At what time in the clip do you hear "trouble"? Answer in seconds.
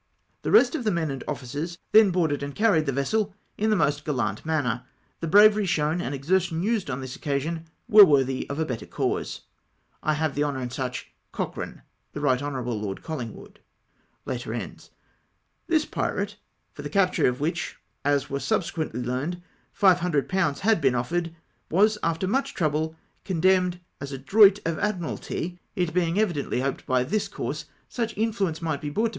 22.55-22.95